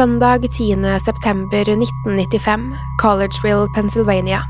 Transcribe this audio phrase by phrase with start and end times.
[0.00, 0.98] Søndag 10.
[1.04, 4.42] september 1995, Collegeville, Pennsylvania.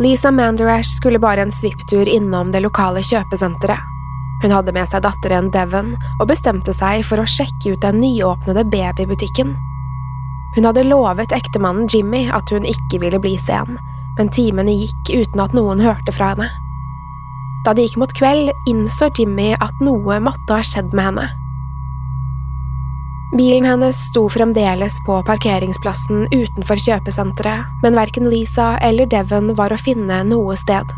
[0.00, 3.78] Lisa Manderash skulle bare en svipptur innom det lokale kjøpesenteret.
[4.42, 8.64] Hun hadde med seg datteren Devon og bestemte seg for å sjekke ut den nyåpnede
[8.72, 9.54] babybutikken.
[10.56, 13.78] Hun hadde lovet ektemannen Jimmy at hun ikke ville bli sen,
[14.18, 16.50] men timene gikk uten at noen hørte fra henne.
[17.62, 21.30] Da det gikk mot kveld, innså Jimmy at noe måtte ha skjedd med henne.
[23.38, 29.78] Bilen hennes sto fremdeles på parkeringsplassen utenfor kjøpesenteret, men verken Lisa eller Devon var å
[29.78, 30.90] finne noe sted.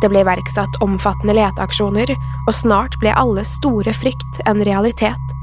[0.00, 2.14] Det ble iverksatt omfattende leteaksjoner,
[2.46, 5.36] og snart ble alles store frykt en realitet.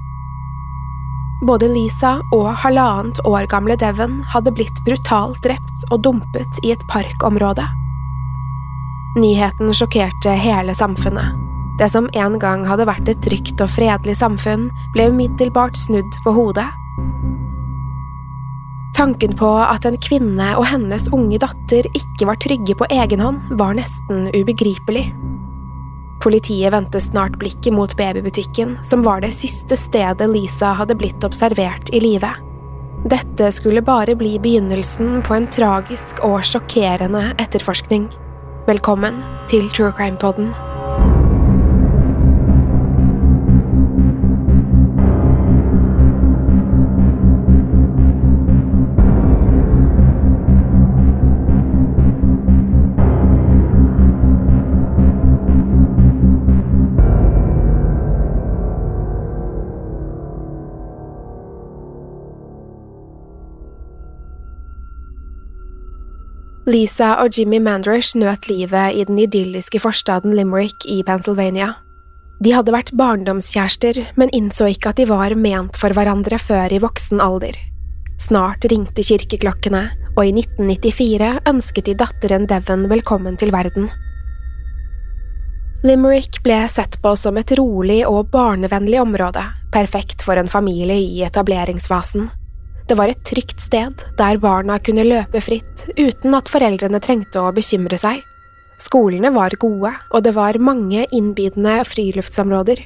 [1.45, 6.85] Både Lisa og halvannet år gamle Devon hadde blitt brutalt drept og dumpet i et
[6.89, 7.67] parkområde.
[9.21, 11.44] Nyheten sjokkerte hele samfunnet.
[11.80, 16.34] Det som en gang hadde vært et trygt og fredelig samfunn, ble umiddelbart snudd på
[16.36, 16.68] hodet.
[18.96, 23.41] Tanken på at en kvinne og hennes unge datter ikke var trygge på egen hånd,
[23.59, 25.09] var nesten ubegripelig.
[26.24, 31.92] Politiet vendte snart blikket mot babybutikken, som var det siste stedet Lisa hadde blitt observert
[31.92, 32.31] i live.
[33.06, 38.07] Dette skulle bare bli begynnelsen på en tragisk og sjokkerende etterforskning.
[38.66, 39.19] Velkommen
[39.52, 40.56] til True Crime Podden.
[66.65, 71.75] Lisa og Jimmy Mandrish nøt livet i den idylliske forstaden Limerick i Pennsylvania.
[72.41, 76.79] De hadde vært barndomskjærester, men innså ikke at de var ment for hverandre før i
[76.81, 77.53] voksen alder.
[78.17, 79.83] Snart ringte kirkeklokkene,
[80.15, 83.91] og i 1994 ønsket de datteren Devon velkommen til verden.
[85.85, 91.21] Limerick ble sett på som et rolig og barnevennlig område, perfekt for en familie i
[91.27, 92.25] etableringsfasen.
[92.85, 97.53] Det var et trygt sted der barna kunne løpe fritt uten at foreldrene trengte å
[97.56, 98.22] bekymre seg.
[98.81, 102.84] Skolene var gode, og det var mange innbydende friluftsområder.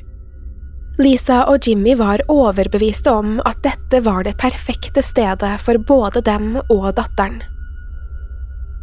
[0.99, 6.57] Lisa og Jimmy var overbeviste om at dette var det perfekte stedet for både dem
[6.67, 7.39] og datteren.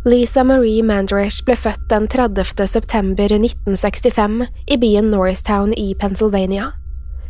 [0.07, 2.67] Lisa Marie Mandrish ble født den 30.
[2.71, 6.71] september 1965 i byen Norristown i Pennsylvania.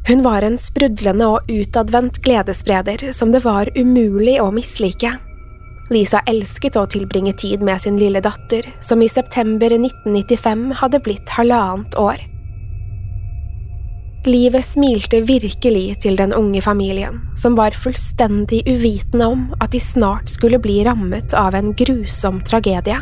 [0.06, 5.16] Hun var en sprudlende og utadvendt gledesspreder som det var umulig å mislike.
[5.91, 11.34] Lisa elsket å tilbringe tid med sin lille datter, som i september 1995 hadde blitt
[11.34, 12.22] halvannet år.
[14.27, 20.31] Livet smilte virkelig til den unge familien, som var fullstendig uvitende om at de snart
[20.31, 22.98] skulle bli rammet av en grusom tragedie.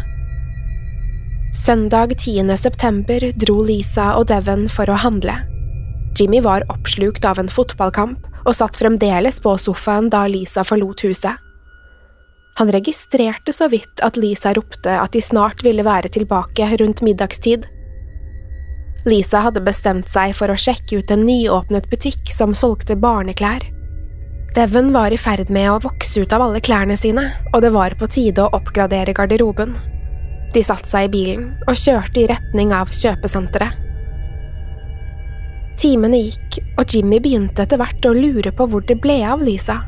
[1.65, 2.57] Søndag 10.
[2.61, 5.54] september dro Lisa og Devon for å handle.
[6.19, 11.41] Jimmy var oppslukt av en fotballkamp og satt fremdeles på sofaen da Lisa forlot huset.
[12.55, 17.67] Han registrerte så vidt at Lisa ropte at de snart ville være tilbake rundt middagstid.
[19.11, 23.67] Lisa hadde bestemt seg for å sjekke ut en nyåpnet butikk som solgte barneklær.
[24.55, 27.99] Devon var i ferd med å vokse ut av alle klærne sine, og det var
[27.99, 29.75] på tide å oppgradere garderoben.
[30.55, 33.84] De satte seg i bilen og kjørte i retning av kjøpesenteret.
[35.81, 39.81] Timene gikk, og Jimmy begynte etter hvert å lure på hvor det ble av Lisa.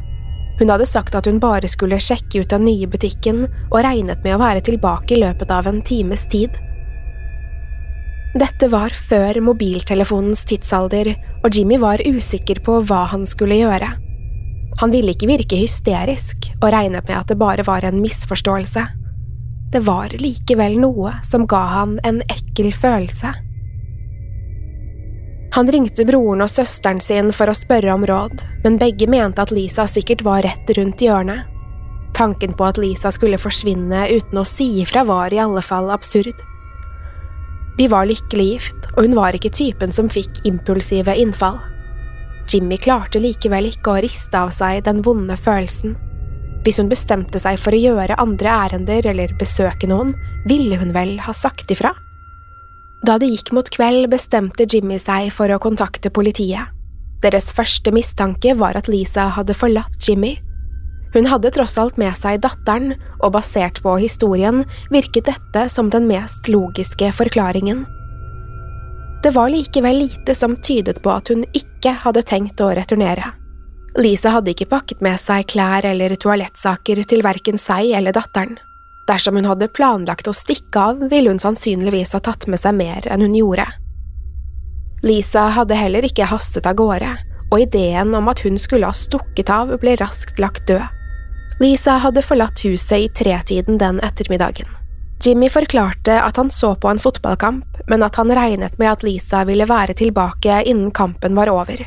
[0.58, 4.36] Hun hadde sagt at hun bare skulle sjekke ut den nye butikken, og regnet med
[4.36, 6.56] å være tilbake i løpet av en times tid.
[8.36, 13.94] Dette var før mobiltelefonens tidsalder, og Jimmy var usikker på hva han skulle gjøre.
[14.80, 18.84] Han ville ikke virke hysterisk, og regnet med at det bare var en misforståelse.
[19.72, 23.32] Det var likevel noe som ga han en ekkel følelse.
[25.56, 29.54] Han ringte broren og søsteren sin for å spørre om råd, men begge mente at
[29.56, 31.46] Lisa sikkert var rett rundt hjørnet.
[32.16, 36.44] Tanken på at Lisa skulle forsvinne uten å si ifra var i alle fall absurd.
[37.80, 41.56] De var lykkelig gift, og hun var ikke typen som fikk impulsive innfall.
[42.52, 45.96] Jimmy klarte likevel ikke å riste av seg den vonde følelsen.
[46.68, 50.12] Hvis hun bestemte seg for å gjøre andre ærender eller besøke noen,
[50.44, 51.96] ville hun vel ha sagt ifra?
[53.06, 56.72] Da det gikk mot kveld, bestemte Jimmy seg for å kontakte politiet.
[57.22, 60.34] Deres første mistanke var at Lisa hadde forlatt Jimmy.
[61.14, 66.08] Hun hadde tross alt med seg datteren, og basert på historien virket dette som den
[66.10, 67.86] mest logiske forklaringen.
[69.22, 73.32] Det var likevel lite som tydet på at hun ikke hadde tenkt å returnere.
[73.96, 78.58] Lisa hadde ikke pakket med seg klær eller toalettsaker til verken seg eller datteren.
[79.06, 83.06] Dersom hun hadde planlagt å stikke av, ville hun sannsynligvis ha tatt med seg mer
[83.06, 83.66] enn hun gjorde.
[85.06, 87.12] Lisa hadde heller ikke hastet av gårde,
[87.52, 90.88] og ideen om at hun skulle ha stukket av, ble raskt lagt død.
[91.62, 94.68] Lisa hadde forlatt huset i tretiden den ettermiddagen.
[95.24, 99.44] Jimmy forklarte at han så på en fotballkamp, men at han regnet med at Lisa
[99.48, 101.86] ville være tilbake innen kampen var over.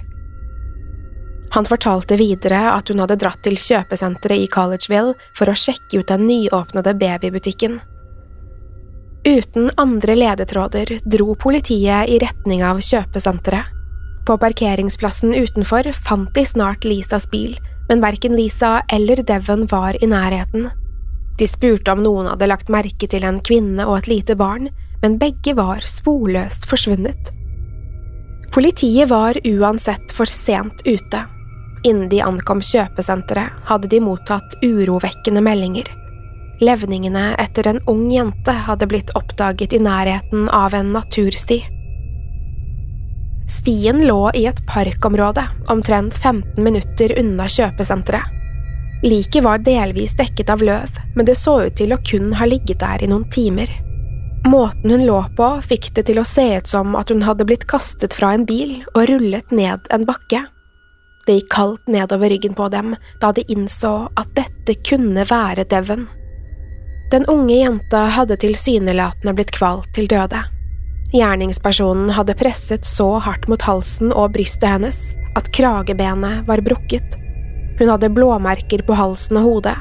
[1.52, 6.12] Han fortalte videre at hun hadde dratt til kjøpesenteret i Collegeville for å sjekke ut
[6.12, 7.80] den nyåpnede babybutikken.
[9.28, 13.76] Uten andre ledetråder dro politiet i retning av kjøpesenteret.
[14.28, 17.58] På parkeringsplassen utenfor fant de snart Lisas bil,
[17.90, 20.70] men verken Lisa eller Devon var i nærheten.
[21.40, 24.70] De spurte om noen hadde lagt merke til en kvinne og et lite barn,
[25.02, 27.34] men begge var sporløst forsvunnet.
[28.54, 31.26] Politiet var uansett for sent ute.
[31.88, 35.88] Innen de ankom kjøpesenteret, hadde de mottatt urovekkende meldinger.
[36.60, 41.62] Levningene etter en ung jente hadde blitt oppdaget i nærheten av en natursti.
[43.50, 48.36] Stien lå i et parkområde, omtrent 15 minutter unna kjøpesenteret.
[49.04, 52.82] Liket var delvis dekket av løv, men det så ut til å kun ha ligget
[52.84, 53.72] der i noen timer.
[54.48, 57.68] Måten hun lå på, fikk det til å se ut som at hun hadde blitt
[57.72, 60.44] kastet fra en bil og rullet ned en bakke.
[61.30, 66.08] Det gikk kaldt nedover ryggen på dem da de innså at dette kunne være Devon.
[67.12, 70.40] Den unge jenta hadde tilsynelatende blitt kvalt til døde.
[71.14, 74.98] Gjerningspersonen hadde presset så hardt mot halsen og brystet hennes
[75.38, 77.18] at kragebenet var brukket.
[77.78, 79.76] Hun hadde blåmerker på halsen og hodet,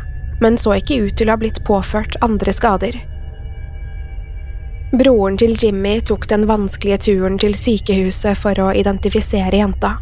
[0.44, 2.98] men så ikke ut til å ha blitt påført andre skader.
[4.92, 9.94] Broren til Jimmy tok den vanskelige turen til sykehuset for å identifisere jenta.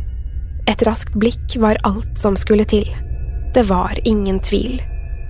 [0.67, 2.89] Et raskt blikk var alt som skulle til.
[3.55, 4.83] Det var ingen tvil.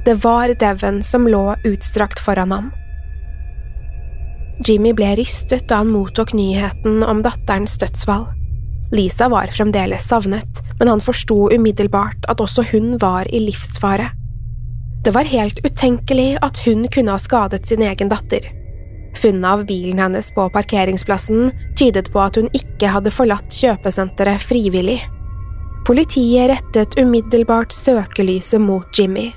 [0.04, 2.72] Det var Devon som lå utstrakt foran ham.
[4.64, 8.24] Jimmy ble rystet da han mottok nyheten om datterens dødsfall.
[8.92, 14.08] Lisa var fremdeles savnet, men han forsto umiddelbart at også hun var i livsfare.
[15.04, 18.46] Det var helt utenkelig at hun kunne ha skadet sin egen datter.
[19.16, 25.00] Funnet av bilen hennes på parkeringsplassen tydet på at hun ikke hadde forlatt kjøpesenteret frivillig.
[25.86, 29.28] Politiet rettet umiddelbart søkelyset mot Jimmy.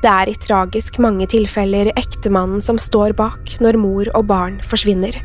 [0.00, 5.18] Det er i tragisk mange tilfeller ektemannen som står bak når mor og barn forsvinner.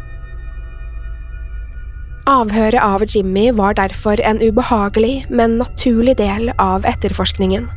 [2.28, 7.70] Avhøret av Jimmy var derfor en ubehagelig, men naturlig del av etterforskningen.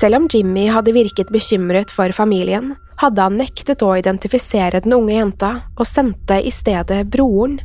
[0.00, 2.72] Selv om Jimmy hadde virket bekymret for familien,
[3.04, 7.60] hadde han nektet å identifisere den unge jenta og sendte i stedet broren.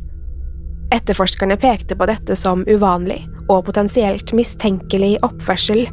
[0.92, 3.22] Etterforskerne pekte på dette som uvanlig,
[3.52, 5.86] og potensielt mistenkelig oppførsel.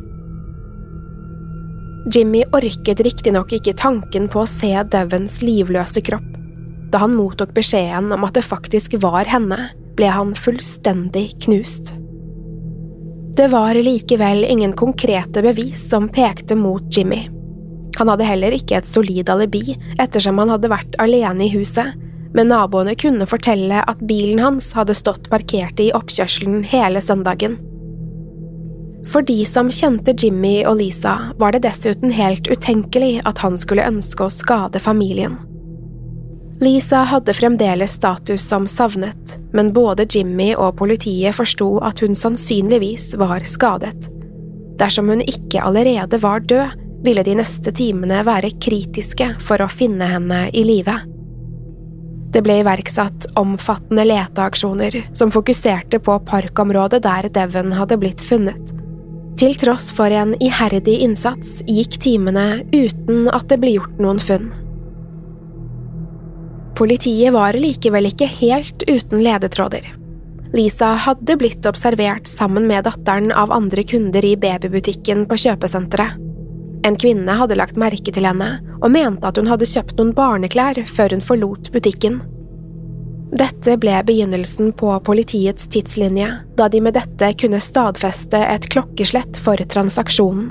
[2.12, 6.28] Jimmy orket riktignok ikke tanken på å se Devons livløse kropp.
[6.92, 11.94] Da han mottok beskjeden om at det faktisk var henne, ble han fullstendig knust.
[13.36, 17.22] Det var likevel ingen konkrete bevis som pekte mot Jimmy.
[17.96, 21.94] Han hadde heller ikke et solid alibi ettersom han hadde vært alene i huset,
[22.34, 27.58] men naboene kunne fortelle at bilen hans hadde stått parkert i oppkjørselen hele søndagen.
[29.12, 33.86] For de som kjente Jimmy og Lisa, var det dessuten helt utenkelig at han skulle
[33.88, 35.36] ønske å skade familien.
[36.62, 43.16] Lisa hadde fremdeles status som savnet, men både Jimmy og politiet forsto at hun sannsynligvis
[43.18, 44.06] var skadet.
[44.78, 50.06] Dersom hun ikke allerede var død, ville de neste timene være kritiske for å finne
[50.06, 50.94] henne i live.
[52.32, 58.72] Det ble iverksatt omfattende leteaksjoner som fokuserte på parkområdet der Devon hadde blitt funnet.
[59.36, 64.48] Til tross for en iherdig innsats gikk timene uten at det ble gjort noen funn.
[66.78, 69.92] Politiet var likevel ikke helt uten ledetråder.
[70.56, 76.31] Lisa hadde blitt observert sammen med datteren av andre kunder i babybutikken på kjøpesenteret.
[76.86, 80.80] En kvinne hadde lagt merke til henne og mente at hun hadde kjøpt noen barneklær
[80.90, 82.20] før hun forlot butikken.
[83.32, 89.56] Dette ble begynnelsen på politiets tidslinje, da de med dette kunne stadfeste et klokkeslett for
[89.72, 90.50] transaksjonen.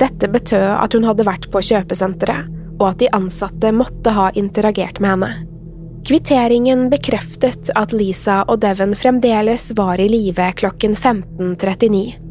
[0.00, 2.48] Dette betød at hun hadde vært på kjøpesenteret,
[2.80, 5.30] og at de ansatte måtte ha interagert med henne.
[6.08, 12.29] Kvitteringen bekreftet at Lisa og Devon fremdeles var i live klokken 15.39.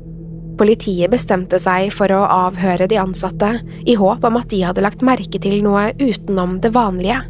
[0.59, 3.53] Politiet bestemte seg for å avhøre de ansatte,
[3.87, 7.21] i håp om at de hadde lagt merke til noe utenom det vanlige.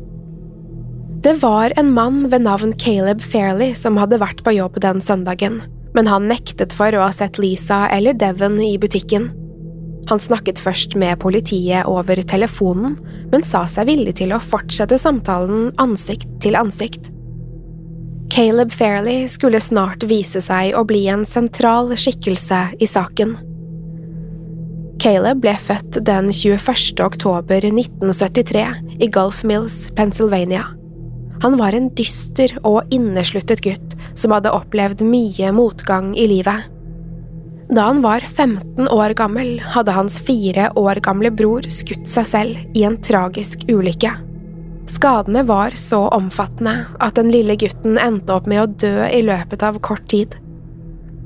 [1.21, 5.59] Det var en mann ved navn Caleb Fairley som hadde vært på jobb den søndagen,
[5.93, 9.29] men han nektet for å ha sett Lisa eller Devon i butikken.
[10.09, 12.95] Han snakket først med politiet over telefonen,
[13.29, 17.11] men sa seg villig til å fortsette samtalen ansikt til ansikt.
[18.29, 23.33] Caleb Fairley skulle snart vise seg å bli en sentral skikkelse i saken.
[25.01, 26.99] Caleb ble født den 21.
[27.01, 28.65] oktober 1973
[29.01, 30.67] i Gulf Mills, Pennsylvania.
[31.41, 36.67] Han var en dyster og innesluttet gutt som hadde opplevd mye motgang i livet.
[37.73, 42.77] Da han var 15 år gammel, hadde hans fire år gamle bror skutt seg selv
[42.77, 44.13] i en tragisk ulykke.
[44.89, 49.63] Skadene var så omfattende at den lille gutten endte opp med å dø i løpet
[49.63, 50.33] av kort tid.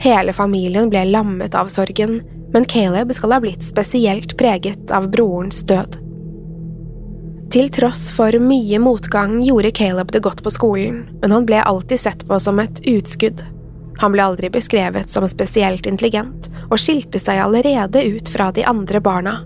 [0.03, 2.19] Hele familien ble lammet av sorgen,
[2.53, 5.95] men Caleb skal ha blitt spesielt preget av brorens død.
[7.55, 12.01] Til tross for mye motgang gjorde Caleb det godt på skolen, men han ble alltid
[12.01, 13.45] sett på som et utskudd.
[14.03, 18.99] Han ble aldri beskrevet som spesielt intelligent, og skilte seg allerede ut fra de andre
[18.99, 19.39] barna.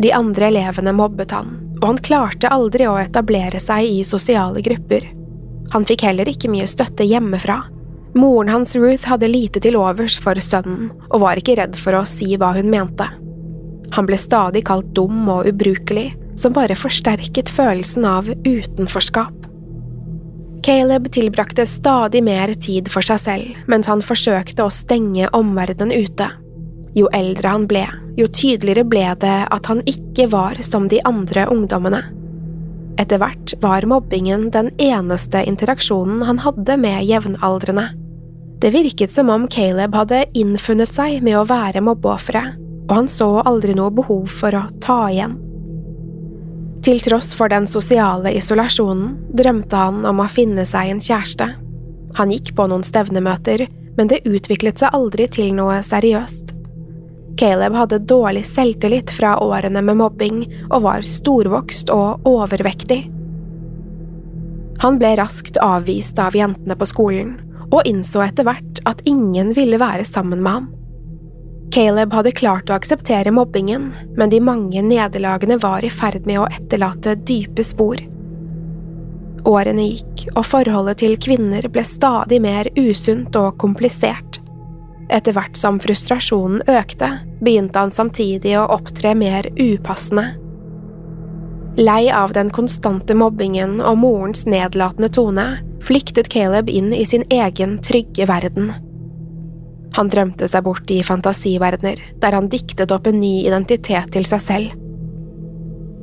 [0.00, 5.10] De andre elevene mobbet han, og han klarte aldri å etablere seg i sosiale grupper.
[5.74, 7.62] Han fikk heller ikke mye støtte hjemmefra.
[8.16, 12.06] Moren hans Ruth hadde lite til overs for sønnen, og var ikke redd for å
[12.08, 13.08] si hva hun mente.
[13.92, 19.46] Han ble stadig kalt dum og ubrukelig, som bare forsterket følelsen av utenforskap.
[20.66, 26.26] Caleb tilbrakte stadig mer tid for seg selv mens han forsøkte å stenge omverdenen ute.
[26.96, 27.84] Jo eldre han ble,
[28.16, 32.00] jo tydeligere ble det at han ikke var som de andre ungdommene.
[32.96, 37.90] Etter hvert var mobbingen den eneste interaksjonen han hadde med jevnaldrende.
[38.64, 42.56] Det virket som om Caleb hadde innfunnet seg med å være mobbeofferet,
[42.88, 45.36] og han så aldri noe behov for å ta igjen.
[46.86, 51.50] Til tross for den sosiale isolasjonen drømte han om å finne seg en kjæreste.
[52.16, 53.66] Han gikk på noen stevnemøter,
[53.98, 56.55] men det utviklet seg aldri til noe seriøst.
[57.36, 63.02] Caleb hadde dårlig selvtillit fra årene med mobbing og var storvokst og overvektig.
[64.80, 67.36] Han ble raskt avvist av jentene på skolen,
[67.72, 70.66] og innså etter hvert at ingen ville være sammen med ham.
[71.74, 76.48] Caleb hadde klart å akseptere mobbingen, men de mange nederlagene var i ferd med å
[76.48, 78.00] etterlate dype spor.
[79.46, 84.40] Årene gikk, og forholdet til kvinner ble stadig mer usunt og komplisert.
[85.12, 90.32] Etter hvert som frustrasjonen økte, begynte han samtidig å opptre mer upassende.
[91.76, 95.46] Lei av den konstante mobbingen og morens nedlatende tone,
[95.84, 98.72] flyktet Caleb inn i sin egen trygge verden.
[99.96, 104.42] Han drømte seg bort i fantasiverdener, der han diktet opp en ny identitet til seg
[104.42, 104.74] selv.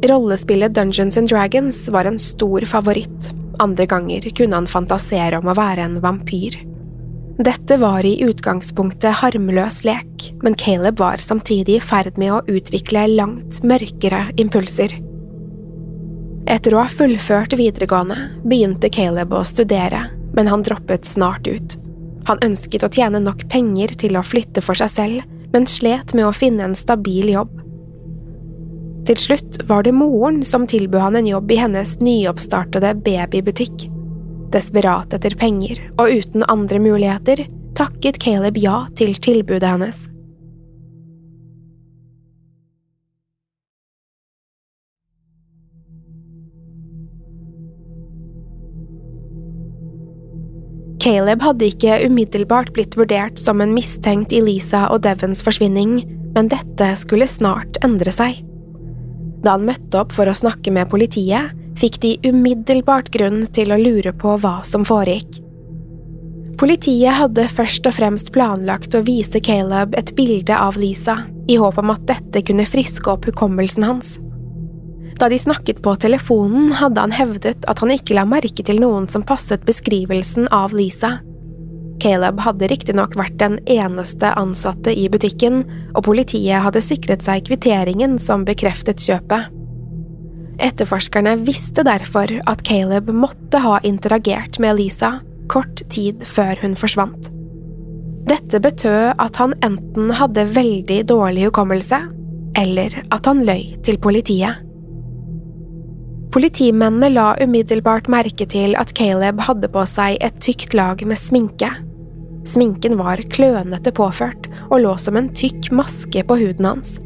[0.10, 3.34] Rollespillet Dungeons and Dragons var en stor favoritt,
[3.64, 6.58] andre ganger kunne han fantasere om å være en vampyr.
[7.38, 13.08] Dette var i utgangspunktet harmløs lek, men Caleb var samtidig i ferd med å utvikle
[13.10, 14.94] langt mørkere impulser.
[16.46, 20.04] Etter å ha fullført videregående begynte Caleb å studere,
[20.38, 21.78] men han droppet snart ut.
[22.30, 25.26] Han ønsket å tjene nok penger til å flytte for seg selv,
[25.56, 27.50] men slet med å finne en stabil jobb.
[29.10, 33.90] Til slutt var det moren som tilbød han en jobb i hennes nyoppstartede babybutikk.
[34.54, 40.04] Desperat etter penger og uten andre muligheter takket Caleb ja til tilbudet hennes.
[51.04, 55.98] Caleb hadde ikke umiddelbart blitt vurdert som en mistenkt i Lisa og Devons forsvinning,
[56.38, 58.38] men dette skulle snart endre seg.
[59.44, 63.80] Da han møtte opp for å snakke med politiet, fikk de umiddelbart grunn til å
[63.80, 65.40] lure på hva som foregikk.
[66.60, 71.80] Politiet hadde først og fremst planlagt å vise Caleb et bilde av Lisa, i håp
[71.82, 74.14] om at dette kunne friske opp hukommelsen hans.
[75.20, 79.10] Da de snakket på telefonen, hadde han hevdet at han ikke la merke til noen
[79.12, 81.18] som passet beskrivelsen av Lisa.
[82.04, 85.62] Caleb hadde riktignok vært den eneste ansatte i butikken,
[85.94, 89.63] og politiet hadde sikret seg kvitteringen som bekreftet kjøpet.
[90.62, 95.16] Etterforskerne visste derfor at Caleb måtte ha interagert med Lisa
[95.52, 97.30] kort tid før hun forsvant.
[98.30, 102.00] Dette betød at han enten hadde veldig dårlig hukommelse,
[102.60, 104.62] eller at han løy til politiet.
[106.34, 111.70] Politimennene la umiddelbart merke til at Caleb hadde på seg et tykt lag med sminke.
[112.50, 116.98] Sminken var klønete påført og lå som en tykk maske på huden hans.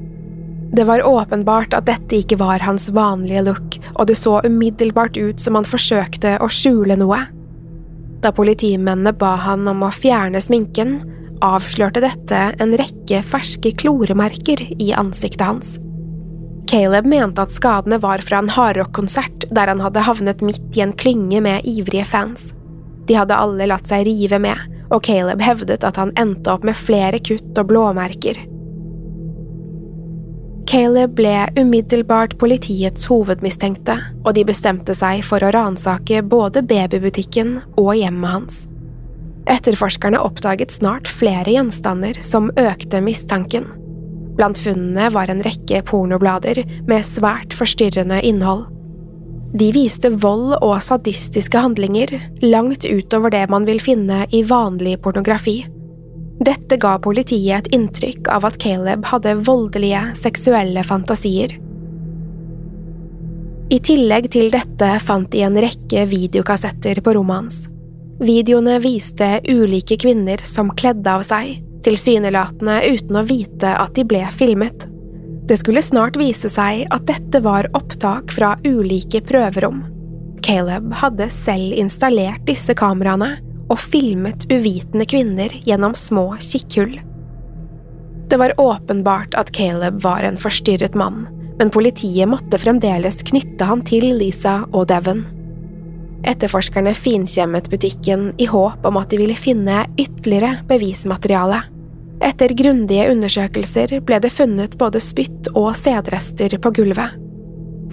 [0.71, 5.39] Det var åpenbart at dette ikke var hans vanlige look, og det så umiddelbart ut
[5.39, 7.21] som han forsøkte å skjule noe.
[8.21, 10.99] Da politimennene ba han om å fjerne sminken,
[11.45, 15.75] avslørte dette en rekke ferske kloremerker i ansiktet hans.
[16.67, 20.95] Caleb mente at skadene var fra en hardrockkonsert der han hadde havnet midt i en
[20.97, 22.51] klynge med ivrige fans.
[23.07, 24.59] De hadde alle latt seg rive med,
[24.91, 28.41] og Caleb hevdet at han endte opp med flere kutt og blåmerker.
[30.67, 33.93] Caleb ble umiddelbart politiets hovedmistenkte,
[34.25, 38.57] og de bestemte seg for å ransake både babybutikken og hjemmet hans.
[39.47, 43.69] Etterforskerne oppdaget snart flere gjenstander som økte mistanken.
[44.35, 48.67] Blant funnene var en rekke pornoblader med svært forstyrrende innhold.
[49.55, 52.11] De viste vold og sadistiske handlinger
[52.43, 55.61] langt utover det man vil finne i vanlig pornografi.
[56.37, 61.55] Dette ga politiet et inntrykk av at Caleb hadde voldelige, seksuelle fantasier.
[63.73, 67.57] I tillegg til dette fant de en rekke videokassetter på rommet hans.
[68.21, 74.23] Videoene viste ulike kvinner som kledde av seg, tilsynelatende uten å vite at de ble
[74.33, 74.87] filmet.
[75.47, 79.83] Det skulle snart vise seg at dette var opptak fra ulike prøverom.
[80.45, 86.97] Caleb hadde selv installert disse kameraene og filmet uvitende kvinner gjennom små kikkhull.
[88.27, 91.25] Det var åpenbart at Caleb var en forstyrret mann,
[91.59, 95.23] men politiet måtte fremdeles knytte han til Lisa og Devon.
[96.27, 101.61] Etterforskerne finkjemmet butikken i håp om at de ville finne ytterligere bevismateriale.
[102.25, 107.15] Etter grundige undersøkelser ble det funnet både spytt og sædrester på gulvet.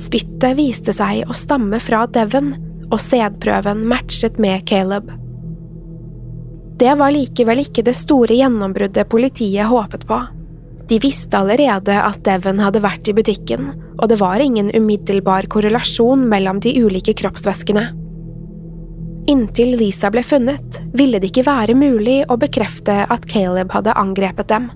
[0.00, 2.54] Spyttet viste seg å stamme fra Devon,
[2.90, 5.12] og sædprøven matchet med Caleb.
[6.84, 10.18] Det var likevel ikke det store gjennombruddet politiet håpet på.
[10.84, 16.26] De visste allerede at Devon hadde vært i butikken, og det var ingen umiddelbar korrelasjon
[16.28, 17.86] mellom de ulike kroppsvæskene.
[19.32, 24.52] Inntil Lisa ble funnet, ville det ikke være mulig å bekrefte at Caleb hadde angrepet
[24.52, 24.68] dem.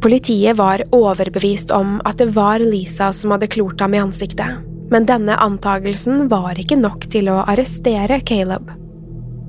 [0.00, 5.12] Politiet var overbevist om at det var Lisa som hadde klort ham i ansiktet, men
[5.12, 8.72] denne antagelsen var ikke nok til å arrestere Caleb.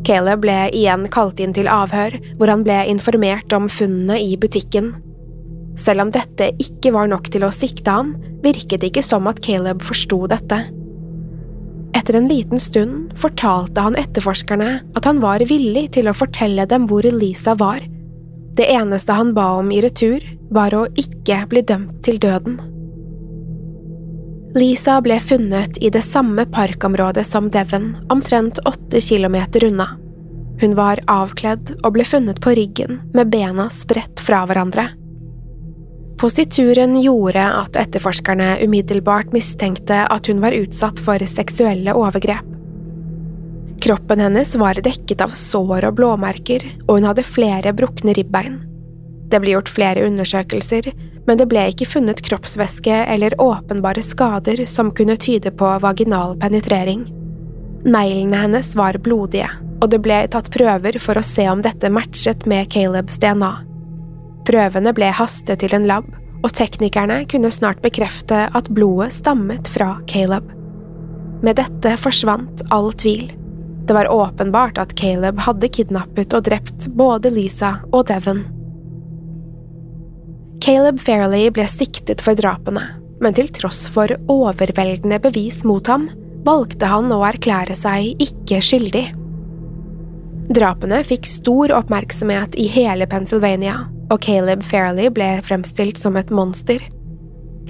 [0.07, 4.93] Caleb ble igjen kalt inn til avhør, hvor han ble informert om funnene i butikken.
[5.77, 8.15] Selv om dette ikke var nok til å sikte han,
[8.45, 10.61] virket det ikke som at Caleb forsto dette.
[11.97, 16.87] Etter en liten stund fortalte han etterforskerne at han var villig til å fortelle dem
[16.87, 17.83] hvor Lisa var.
[18.57, 20.23] Det eneste han ba om i retur,
[20.55, 22.55] var å ikke bli dømt til døden.
[24.55, 29.89] Lisa ble funnet i det samme parkområdet som Devon, omtrent åtte kilometer unna.
[30.61, 34.87] Hun var avkledd og ble funnet på ryggen med bena spredt fra hverandre.
[36.17, 42.55] Posituren gjorde at etterforskerne umiddelbart mistenkte at hun var utsatt for seksuelle overgrep.
[43.83, 48.57] Kroppen hennes var dekket av sår og blåmerker, og hun hadde flere brukne ribbein.
[49.27, 50.91] Det ble gjort flere undersøkelser,
[51.27, 57.03] men det ble ikke funnet kroppsvæske eller åpenbare skader som kunne tyde på vaginal penetrering.
[57.87, 59.49] Neglene hennes var blodige,
[59.81, 63.51] og det ble tatt prøver for å se om dette matchet med Calebs DNA.
[64.47, 66.07] Prøvene ble hastet til en lab,
[66.43, 70.47] og teknikerne kunne snart bekrefte at blodet stammet fra Caleb.
[71.43, 73.33] Med dette forsvant all tvil.
[73.87, 78.45] Det var åpenbart at Caleb hadde kidnappet og drept både Lisa og Devon.
[80.67, 82.81] Caleb Fairley ble siktet for drapene,
[83.23, 86.09] men til tross for overveldende bevis mot ham,
[86.43, 89.05] valgte han å erklære seg ikke skyldig.
[90.57, 93.77] Drapene fikk stor oppmerksomhet i hele Pennsylvania,
[94.11, 96.83] og Caleb Fairley ble fremstilt som et monster.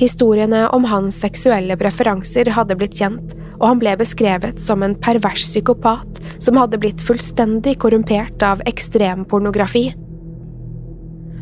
[0.02, 5.46] Historiene om hans seksuelle preferanser hadde blitt kjent, og han ble beskrevet som en pervers
[5.52, 9.92] psykopat som hadde blitt fullstendig korrumpert av ekstrempornografi.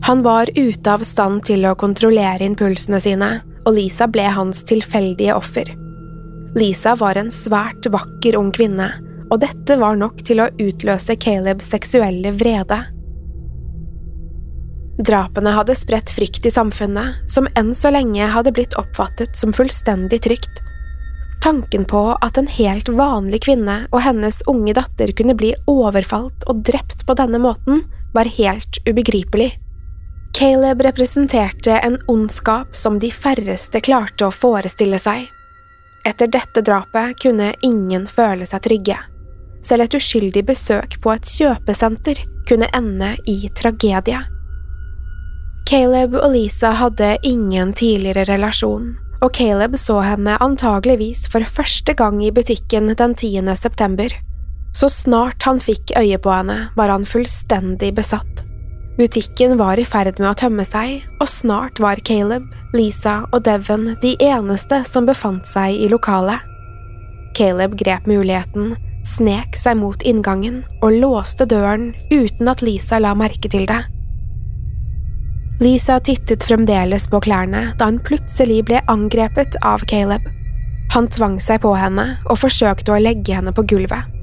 [0.01, 3.29] Han var ute av stand til å kontrollere impulsene sine,
[3.65, 5.71] og Lisa ble hans tilfeldige offer.
[6.55, 8.91] Lisa var en svært vakker ung kvinne,
[9.31, 12.83] og dette var nok til å utløse Calebs seksuelle vrede.
[14.95, 20.21] Drapene hadde spredt frykt i samfunnet, som enn så lenge hadde blitt oppfattet som fullstendig
[20.23, 20.61] trygt.
[21.43, 26.63] Tanken på at en helt vanlig kvinne og hennes unge datter kunne bli overfalt og
[26.65, 27.83] drept på denne måten,
[28.15, 29.51] var helt ubegripelig.
[30.35, 35.29] Caleb representerte en ondskap som de færreste klarte å forestille seg.
[36.03, 38.97] Etter dette drapet kunne ingen føle seg trygge.
[39.63, 42.19] Selv et uskyldig besøk på et kjøpesenter
[42.49, 44.19] kunne ende i tragedie.
[45.71, 48.89] Caleb og Lisa hadde ingen tidligere relasjon,
[49.23, 53.55] og Caleb så henne antageligvis for første gang i butikken den 10.
[53.55, 54.11] september.
[54.75, 58.44] Så snart han fikk øye på henne, var han fullstendig besatt.
[58.95, 63.89] Butikken var i ferd med å tømme seg, og snart var Caleb, Lisa og Devon
[63.99, 66.39] de eneste som befant seg i lokalet.
[67.35, 73.51] Caleb grep muligheten, snek seg mot inngangen og låste døren uten at Lisa la merke
[73.51, 73.81] til det.
[75.59, 80.23] Lisa tittet fremdeles på klærne da hun plutselig ble angrepet av Caleb.
[80.95, 84.14] Han tvang seg på henne og forsøkte å legge henne på gulvet.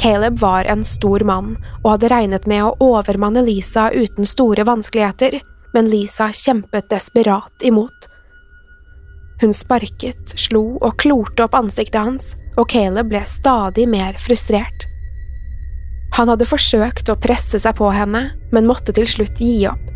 [0.00, 5.40] Caleb var en stor mann og hadde regnet med å overmanne Lisa uten store vanskeligheter,
[5.74, 8.08] men Lisa kjempet desperat imot.
[9.42, 14.86] Hun sparket, slo og klorte opp ansiktet hans, og Caleb ble stadig mer frustrert.
[16.12, 19.88] Han hadde forsøkt å presse seg på henne, men måtte til slutt gi opp.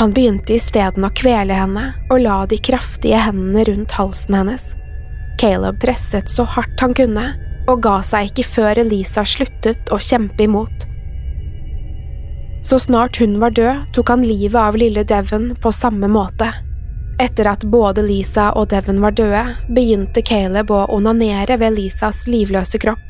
[0.00, 4.72] Han begynte isteden å kvele henne og la de kraftige hendene rundt halsen hennes.
[5.40, 7.26] Caleb presset så hardt han kunne,
[7.68, 10.88] og ga seg ikke før Elisa sluttet å kjempe imot.
[12.62, 16.50] Så snart hun var død, tok han livet av lille Devon på samme måte.
[17.22, 22.78] Etter at både Lisa og Devon var døde, begynte Caleb å onanere ved Lisas livløse
[22.82, 23.02] kropp.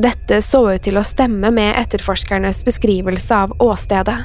[0.00, 4.16] Dette så ut til å stemme med etterforskernes beskrivelse av åstedet.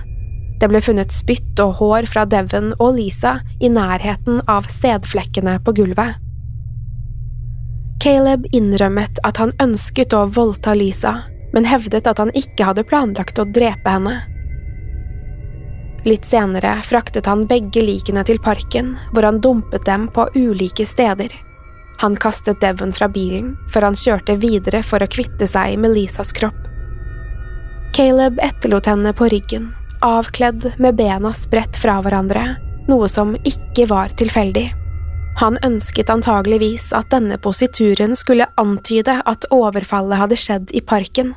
[0.59, 5.75] Det ble funnet spytt og hår fra Devon og Lisa i nærheten av sædflekkene på
[5.77, 6.17] gulvet.
[7.99, 11.17] Caleb innrømmet at han ønsket å voldta Lisa,
[11.51, 14.13] men hevdet at han ikke hadde planlagt å drepe henne.
[16.07, 21.33] Litt senere fraktet han begge likene til parken, hvor han dumpet dem på ulike steder.
[21.99, 26.31] Han kastet Devon fra bilen, før han kjørte videre for å kvitte seg med Lisas
[26.31, 26.55] kropp.
[27.91, 32.53] Caleb etterlot henne på ryggen, avkledd med bena spredt fra hverandre,
[32.87, 34.69] noe som ikke var tilfeldig.
[35.39, 41.31] Han ønsket antageligvis at denne posituren skulle antyde at overfallet hadde skjedd i parken.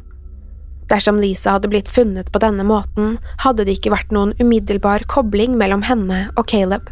[0.90, 5.54] Dersom Lisa hadde blitt funnet på denne måten, hadde det ikke vært noen umiddelbar kobling
[5.60, 6.90] mellom henne og Caleb.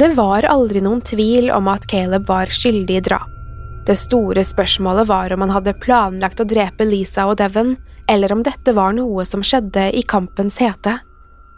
[0.00, 3.28] Det var aldri noen tvil om at Caleb var skyldig i drap.
[3.86, 7.76] Det store spørsmålet var om han hadde planlagt å drepe Lisa og Devon,
[8.10, 10.98] eller om dette var noe som skjedde i kampens hete.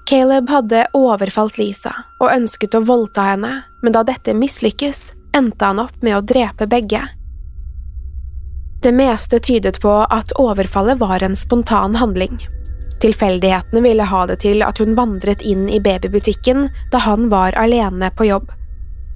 [0.05, 5.81] Caleb hadde overfalt Lisa og ønsket å voldta henne, men da dette mislykkes, endte han
[5.83, 7.05] opp med å drepe begge.
[8.83, 12.41] Det meste tydet på at overfallet var en spontan handling.
[13.03, 18.11] Tilfeldighetene ville ha det til at hun vandret inn i babybutikken da han var alene
[18.15, 18.51] på jobb.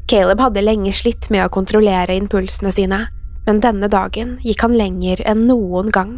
[0.06, 3.00] Caleb hadde lenge slitt med å kontrollere impulsene sine,
[3.46, 6.16] men denne dagen gikk han lenger enn noen gang.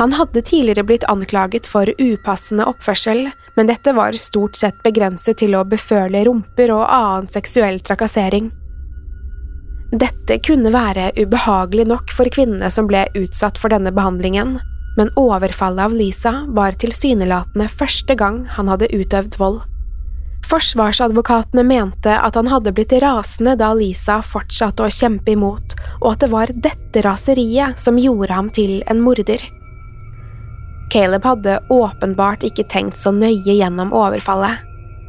[0.00, 3.26] Han hadde tidligere blitt anklaget for upassende oppførsel,
[3.56, 8.50] men dette var stort sett begrenset til å beføle rumper og annen seksuell trakassering.
[9.92, 14.56] Dette kunne være ubehagelig nok for kvinnene som ble utsatt for denne behandlingen,
[14.96, 19.60] men overfallet av Lisa var tilsynelatende første gang han hadde utøvd vold.
[20.48, 26.24] Forsvarsadvokatene mente at han hadde blitt rasende da Lisa fortsatte å kjempe imot, og at
[26.24, 29.44] det var dette raseriet som gjorde ham til en morder.
[30.92, 34.60] Caleb hadde åpenbart ikke tenkt så nøye gjennom overfallet.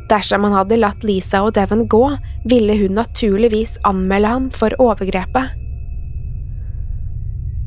[0.08, 2.06] Dersom han hadde latt Lisa og Devon gå,
[2.48, 5.60] ville hun naturligvis anmelde han for overgrepet.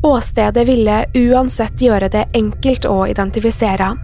[0.07, 4.01] Åstedet ville uansett gjøre det enkelt å identifisere han.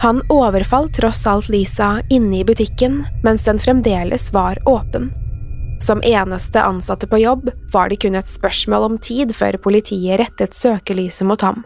[0.00, 5.10] Han overfalt tross alt Lisa inne i butikken mens den fremdeles var åpen.
[5.80, 10.54] Som eneste ansatte på jobb var det kun et spørsmål om tid før politiet rettet
[10.54, 11.64] søkelyset mot ham.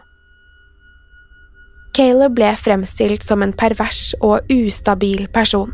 [1.95, 5.71] Caleb ble fremstilt som en pervers og ustabil person.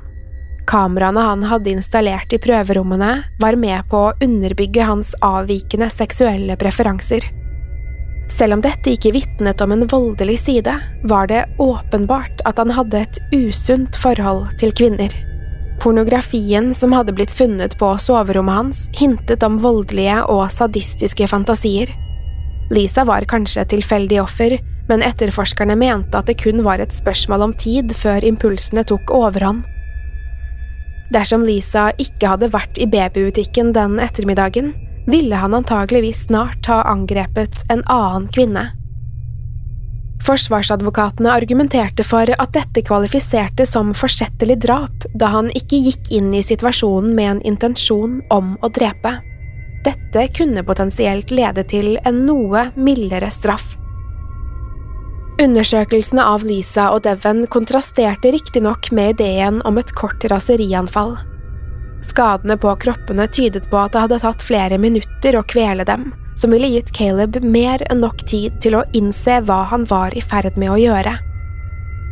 [0.70, 7.26] Kameraene han hadde installert i prøverommene, var med på å underbygge hans avvikende seksuelle preferanser.
[8.30, 10.78] Selv om dette ikke vitnet om en voldelig side,
[11.10, 15.12] var det åpenbart at han hadde et usunt forhold til kvinner.
[15.82, 21.90] Pornografien som hadde blitt funnet på soverommet hans, hintet om voldelige og sadistiske fantasier.
[22.70, 27.48] Lisa var kanskje et tilfeldig offer, men etterforskerne mente at det kun var et spørsmål
[27.48, 29.64] om tid før impulsene tok overhånd.
[31.12, 34.74] Dersom Lisa ikke hadde vært i babybutikken den ettermiddagen,
[35.08, 38.70] ville han antageligvis snart ha angrepet en annen kvinne.
[40.22, 46.44] Forsvarsadvokatene argumenterte for at dette kvalifiserte som forsettlig drap, da han ikke gikk inn i
[46.46, 49.18] situasjonen med en intensjon om å drepe.
[49.82, 53.81] Dette kunne potensielt lede til en noe mildere straff.
[55.42, 61.16] Undersøkelsene av Lisa og Devon kontrasterte riktignok med ideen om et kort raserianfall.
[62.06, 66.54] Skadene på kroppene tydet på at det hadde tatt flere minutter å kvele dem, som
[66.54, 70.60] ville gitt Caleb mer enn nok tid til å innse hva han var i ferd
[70.62, 71.16] med å gjøre.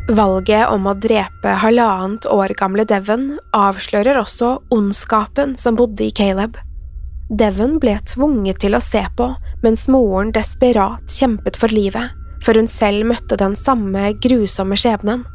[0.10, 6.58] Valget om å drepe halvannet år gamle Devon avslører også ondskapen som bodde i Caleb.
[7.30, 12.70] Devon ble tvunget til å se på mens moren desperat kjempet for livet før hun
[12.72, 15.26] selv møtte den samme grusomme skjebnen.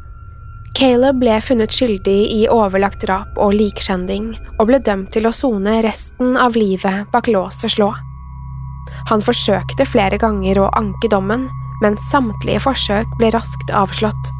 [0.75, 5.77] Caleb ble funnet skyldig i overlagt drap og likskjending, og ble dømt til å sone
[5.85, 7.91] resten av livet bak lås og slå.
[9.09, 11.47] Han forsøkte flere ganger å anke dommen,
[11.81, 14.31] men samtlige forsøk ble raskt avslått.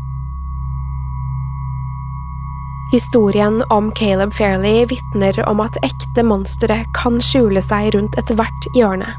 [2.92, 9.10] Historien om Caleb Fairley vitner om at ekte monstre kan skjule seg rundt ethvert hjørne.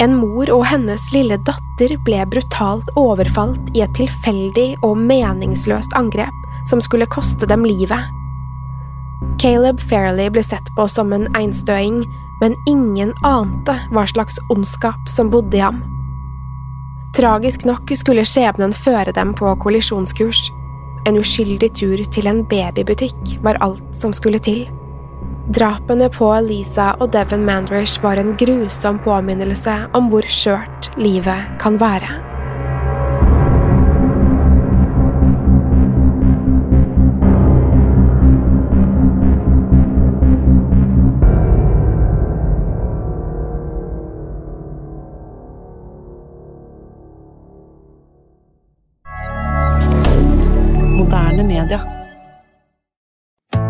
[0.00, 6.64] En mor og hennes lille datter ble brutalt overfalt i et tilfeldig og meningsløst angrep
[6.70, 8.00] som skulle koste dem livet.
[9.40, 12.00] Caleb Fairley ble sett på som en einstøing,
[12.40, 15.82] men ingen ante hva slags ondskap som bodde i ham.
[17.16, 20.46] Tragisk nok skulle skjebnen føre dem på kollisjonskurs.
[21.08, 24.64] En uskyldig tur til en babybutikk var alt som skulle til.
[25.50, 31.80] Drapene på Lisa og Devon Mandrish var en grusom påminnelse om hvor skjørt livet kan
[31.80, 32.29] være.